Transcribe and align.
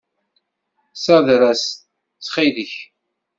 Ssader-as, 0.95 1.63
ttxil-k. 2.15 2.73